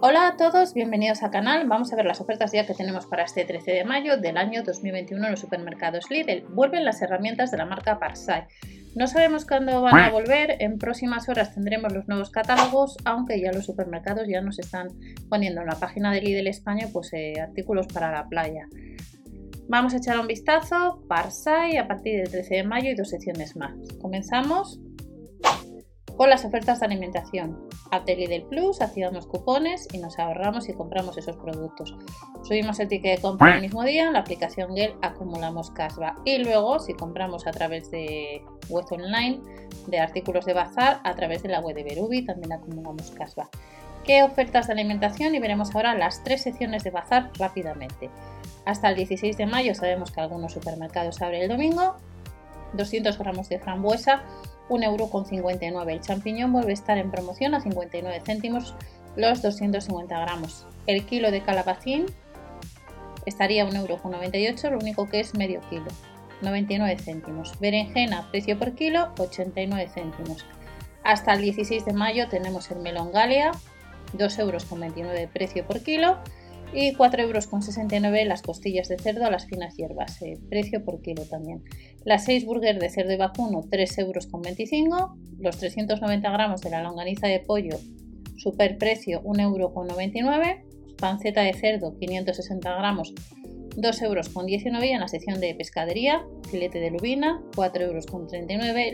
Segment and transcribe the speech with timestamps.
[0.00, 1.66] Hola a todos, bienvenidos al canal.
[1.66, 4.62] Vamos a ver las ofertas ya que tenemos para este 13 de mayo del año
[4.62, 6.46] 2021 en los supermercados Lidl.
[6.54, 8.46] Vuelven las herramientas de la marca Parsai.
[8.94, 13.50] No sabemos cuándo van a volver, en próximas horas tendremos los nuevos catálogos, aunque ya
[13.50, 14.86] los supermercados ya nos están
[15.28, 18.68] poniendo en la página de Lidl España pues, eh, artículos para la playa.
[19.68, 23.56] Vamos a echar un vistazo, Parsai a partir del 13 de mayo y dos secciones
[23.56, 23.74] más.
[24.00, 24.80] Comenzamos
[26.18, 27.56] con las ofertas de alimentación.
[27.92, 31.94] Apple del Plus, activamos cupones y nos ahorramos y compramos esos productos.
[32.42, 36.18] Subimos el ticket de compra el mismo día, en la aplicación Gel acumulamos cashback.
[36.24, 39.40] Y luego, si compramos a través de web online,
[39.86, 43.56] de artículos de bazar, a través de la web de Berubi, también acumulamos cashback.
[44.02, 45.36] ¿Qué ofertas de alimentación?
[45.36, 48.10] Y veremos ahora las tres secciones de bazar rápidamente.
[48.66, 51.94] Hasta el 16 de mayo sabemos que algunos supermercados abren el domingo.
[52.74, 54.22] 200 gramos de frambuesa
[54.68, 55.90] 1,59€.
[55.90, 58.74] El champiñón vuelve a estar en promoción a 59 céntimos
[59.16, 60.66] los 250 gramos.
[60.86, 62.06] El kilo de calabacín
[63.26, 65.86] estaría a 1,98€, lo único que es medio kilo,
[66.42, 67.58] 99 céntimos.
[67.60, 70.46] Berenjena, precio por kilo, 89 céntimos.
[71.04, 73.52] Hasta el 16 de mayo tenemos el melón Galia,
[74.14, 76.18] 2,29€ euros precio por kilo
[76.72, 81.24] y 4,69 euros las costillas de cerdo a las finas hierbas, eh, precio por kilo
[81.24, 81.62] también.
[82.04, 85.08] Las 6 burgers de cerdo y vacuno, 3,25 euros.
[85.38, 87.78] Los 390 gramos de la longaniza de pollo,
[88.36, 90.64] super precio, 1,99 euros.
[90.98, 93.14] Panceta de cerdo, 560 gramos,
[93.76, 94.30] 2,19 euros.
[94.84, 98.06] Y en la sección de pescadería, filete de lubina, 4,39 euros.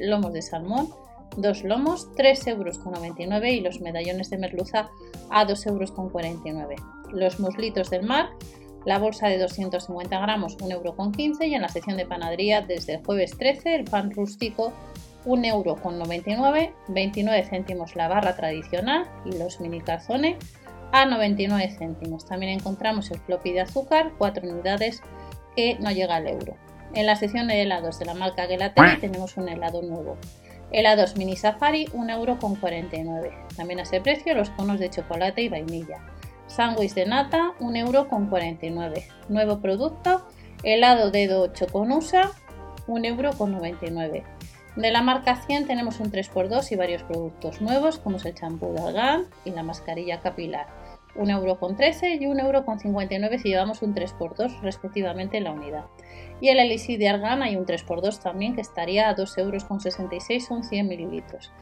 [0.02, 0.88] Lomos de salmón,
[1.36, 3.44] 2 lomos, 3,99 euros.
[3.44, 4.90] Y los medallones de merluza
[5.30, 6.80] a 2,49 euros.
[7.12, 8.30] Los muslitos del mar,
[8.84, 13.36] la bolsa de 250 gramos 1,15€ y en la sección de panadería desde el jueves
[13.38, 14.72] 13 el pan rústico
[15.24, 20.36] 1,99€, 29 céntimos la barra tradicional y los mini calzones
[20.92, 22.26] a 99 céntimos.
[22.26, 25.02] También encontramos el floppy de azúcar, 4 unidades
[25.56, 26.56] que no llega al euro.
[26.94, 30.16] En la sección de helados de la marca Gelatini tenemos un helado nuevo.
[30.70, 33.56] Helados mini safari 1,49€.
[33.56, 35.98] También a ese precio los conos de chocolate y vainilla.
[36.46, 39.04] Sándwich de nata, 1,49€.
[39.28, 40.26] Nuevo producto,
[40.62, 42.32] helado dedo choconusa,
[42.86, 44.22] 1,99€.
[44.76, 48.72] De la marca 100 tenemos un 3x2 y varios productos nuevos como es el champú
[48.72, 50.66] de algán y la mascarilla capilar.
[51.16, 55.84] 1,13€ y 1,59€ si llevamos un 3x2 respectivamente en la unidad.
[56.40, 60.88] Y el elixir de argán hay un 3x2 también que estaría a 2,66€ son 100
[60.88, 61.52] mililitros.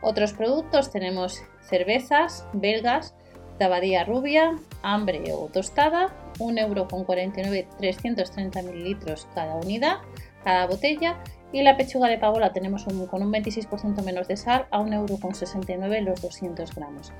[0.00, 3.14] Otros productos tenemos cervezas belgas
[3.58, 9.96] tabadía rubia, hambre o tostada, 1,49€, 330 mililitros cada unidad,
[10.44, 11.18] cada botella.
[11.52, 16.00] Y la pechuga de pavo la tenemos con un 26% menos de sal a 1,69€
[16.02, 17.12] los 200 gramos.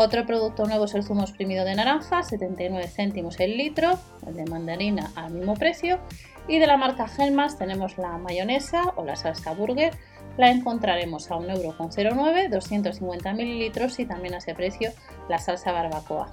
[0.00, 3.98] Otro producto nuevo es el zumo exprimido de naranja, 79 céntimos el litro,
[4.28, 5.98] el de mandarina al mismo precio.
[6.46, 9.92] Y de la marca Gelmas tenemos la mayonesa o la salsa burger,
[10.36, 14.92] la encontraremos a 1,09€, 250 mililitros y también a ese precio
[15.28, 16.30] la salsa barbacoa.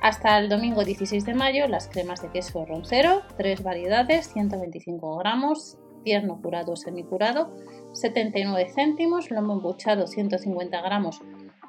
[0.00, 5.76] Hasta el domingo 16 de mayo, las cremas de queso roncero, tres variedades, 125 gramos,
[6.04, 7.54] tierno curado o semicurado,
[7.92, 11.20] 79 céntimos, lomo embuchado 150 gramos,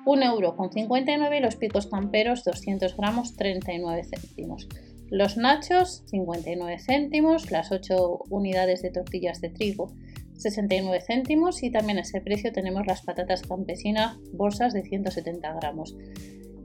[0.05, 4.67] 1,59€ y los picos camperos 200 gramos, 39 céntimos.
[5.09, 9.93] Los nachos, 59 céntimos, las 8 unidades de tortillas de trigo
[10.37, 15.95] 69 céntimos y también a ese precio tenemos las patatas campesinas bolsas de 170 gramos.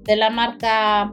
[0.04, 1.12] De la marca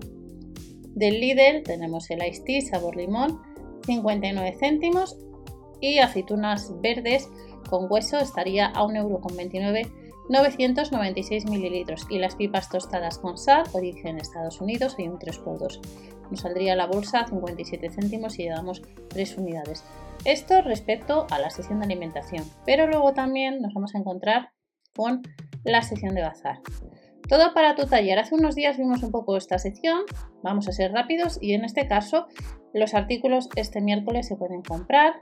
[0.96, 3.42] del Lidl tenemos el Ice Tea sabor limón
[3.86, 5.18] 59 céntimos
[5.82, 7.30] y aceitunas verdes
[7.70, 14.60] con hueso estaría a 1,29€ 996 mililitros y las pipas tostadas con sal, origen Estados
[14.60, 15.80] Unidos, hay un 3x2.
[16.32, 19.84] Nos saldría la bolsa 57 céntimos y llevamos 3 unidades.
[20.24, 24.50] Esto respecto a la sección de alimentación, pero luego también nos vamos a encontrar
[24.96, 25.22] con
[25.64, 26.62] la sección de bazar.
[27.28, 28.20] Todo para tu taller.
[28.20, 30.02] Hace unos días vimos un poco esta sección,
[30.44, 32.28] vamos a ser rápidos y en este caso
[32.74, 35.16] los artículos este miércoles se pueden comprar.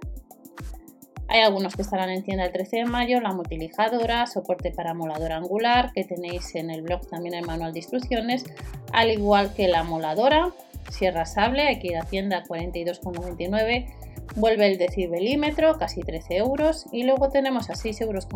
[1.33, 5.37] Hay algunos que estarán en tienda el 13 de mayo, la multilijadora, soporte para moladora
[5.37, 8.45] angular, que tenéis en el blog también el manual de instrucciones,
[8.91, 10.51] al igual que la moladora,
[10.91, 13.87] sierra sable, aquí la tienda 42,99
[14.35, 16.87] Vuelve el decibelímetro, casi 13 euros.
[16.91, 18.27] Y luego tenemos a 6,99 euros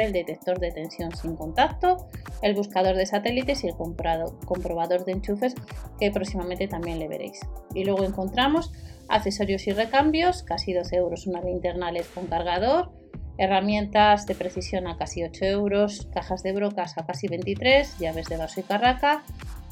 [0.00, 2.08] el detector de tensión sin contacto,
[2.40, 5.54] el buscador de satélites y el comprobador de enchufes,
[6.00, 7.40] que próximamente también le veréis.
[7.74, 8.72] Y luego encontramos
[9.08, 12.92] accesorios y recambios, casi 12 euros una linterna LED con cargador,
[13.38, 18.36] herramientas de precisión a casi 8 euros, cajas de brocas a casi 23, llaves de
[18.36, 19.22] vaso y carraca,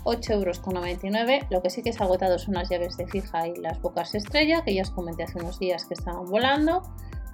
[0.04, 1.46] 8,99 euros.
[1.50, 4.62] Lo que sí que ha agotado son las llaves de fija y las bocas estrella,
[4.62, 6.82] que ya os comenté hace unos días que estaban volando.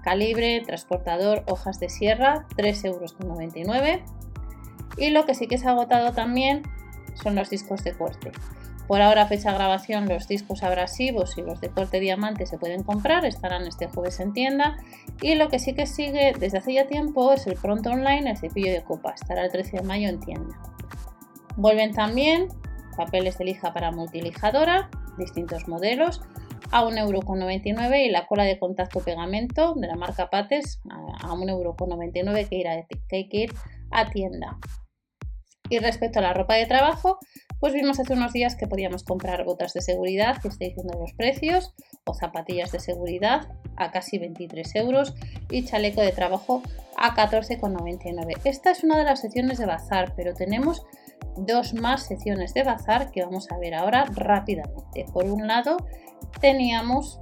[0.05, 4.01] Calibre, transportador, hojas de sierra, 3,99 euros.
[4.97, 6.63] Y lo que sí que ha agotado también
[7.15, 8.33] son los discos de corte.
[8.89, 12.83] Por ahora, fecha de grabación, los discos abrasivos y los de corte diamante se pueden
[12.83, 14.79] comprar, estarán este jueves en tienda.
[15.21, 18.39] Y lo que sí que sigue desde hace ya tiempo es el pronto online, el
[18.39, 20.59] cepillo de copa, estará el 13 de mayo en tienda.
[21.57, 22.49] Vuelven también
[22.97, 24.89] papeles de lija para multilijadora,
[25.19, 26.23] distintos modelos,
[26.71, 32.99] a 1,99€ y la cola de contacto pegamento de la marca Pates a 1,99€ que,
[33.09, 33.55] que hay que ir
[33.91, 34.59] a tienda.
[35.69, 37.19] Y respecto a la ropa de trabajo,
[37.61, 41.13] pues vimos hace unos días que podíamos comprar botas de seguridad, que estoy diciendo los
[41.13, 41.75] precios,
[42.05, 45.15] o zapatillas de seguridad a casi 23 euros
[45.51, 46.63] y chaleco de trabajo
[46.97, 48.41] a 14,99.
[48.45, 50.85] Esta es una de las secciones de bazar, pero tenemos
[51.37, 55.07] dos más secciones de bazar que vamos a ver ahora rápidamente.
[55.13, 55.77] Por un lado,
[56.41, 57.19] teníamos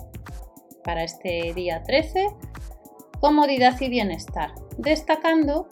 [0.85, 2.29] para este día 13
[3.21, 5.69] comodidad y bienestar, destacando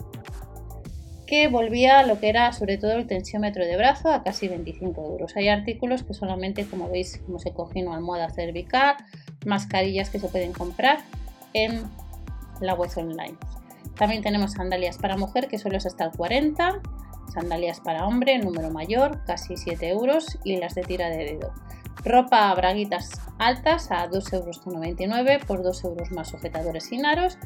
[1.26, 5.36] que volvía lo que era sobre todo el tensiómetro de brazo a casi 25 euros.
[5.36, 8.96] Hay artículos que solamente, como veis, como se coge una almohada cervical,
[9.46, 10.98] mascarillas que se pueden comprar
[11.54, 11.84] en
[12.60, 13.36] la web online.
[13.96, 16.80] También tenemos sandalias para mujer que solo es hasta el 40,
[17.32, 21.52] sandalias para hombre, número mayor, casi 7 euros y las de tira de dedo.
[22.04, 27.38] Ropa braguitas altas a 2,99 euros por 2 euros más sujetadores sin aros.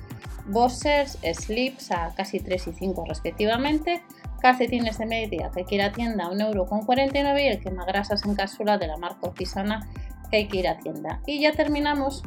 [0.46, 4.02] Bossers, slips a casi 3 y 5 respectivamente.
[4.40, 8.96] Calcetines de media que quiera tienda a 1,49€ y el quemagrasas en cápsula de la
[8.96, 9.88] marca Ortisana
[10.30, 11.20] que hay que ir a tienda.
[11.26, 12.22] Y ya terminamos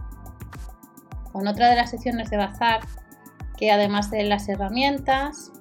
[1.32, 2.82] con otra de las secciones de bazar
[3.58, 5.52] que además de las herramientas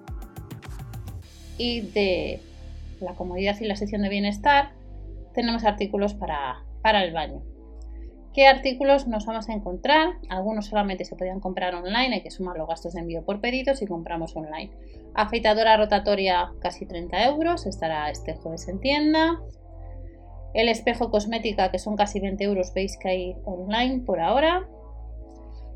[1.58, 2.42] y de
[3.00, 4.79] la comodidad y la sección de bienestar
[5.34, 7.42] tenemos artículos para, para el baño.
[8.32, 10.10] ¿Qué artículos nos vamos a encontrar?
[10.28, 13.82] Algunos solamente se podían comprar online, hay que sumar los gastos de envío por pedidos
[13.82, 14.70] y compramos online.
[15.14, 19.40] Afeitadora rotatoria casi 30 euros, estará este jueves en tienda.
[20.54, 24.68] El espejo cosmética que son casi 20 euros, veis que hay online por ahora.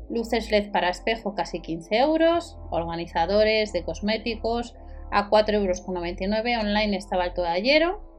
[0.09, 2.57] Luces LED para espejo casi 15 euros.
[2.69, 4.75] Organizadores de cosméticos
[5.11, 5.81] a 4,99 euros.
[6.65, 8.14] Online estaba el toallero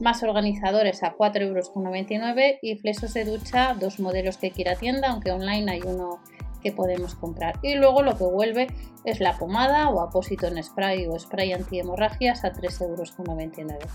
[0.00, 5.32] más organizadores a 4,99 euros y flesos de ducha, dos modelos que quiera tienda, aunque
[5.32, 6.20] online hay uno
[6.62, 7.58] que podemos comprar.
[7.62, 8.66] Y luego lo que vuelve
[9.04, 13.90] es la pomada o apósito en spray o spray antihemorragias a 3,99 euros.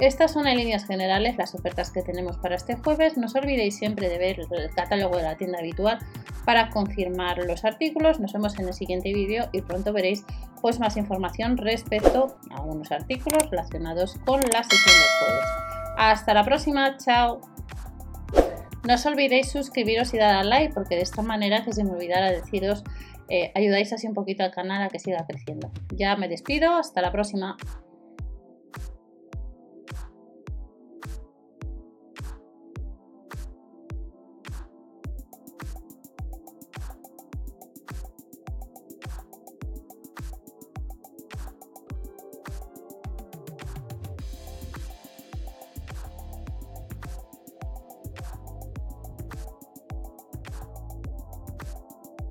[0.00, 3.16] Estas son en líneas generales las ofertas que tenemos para este jueves.
[3.16, 5.98] No os olvidéis siempre de ver el catálogo de la tienda habitual
[6.48, 8.20] para confirmar los artículos.
[8.20, 10.24] Nos vemos en el siguiente vídeo y pronto veréis
[10.62, 15.44] pues, más información respecto a algunos artículos relacionados con la sesión de jueves.
[15.98, 17.42] Hasta la próxima, chao.
[18.86, 21.90] No os olvidéis suscribiros y dar al like porque de esta manera, que se me
[21.90, 22.82] olvidara deciros,
[23.28, 25.70] eh, ayudáis así un poquito al canal a que siga creciendo.
[25.94, 27.58] Ya me despido, hasta la próxima.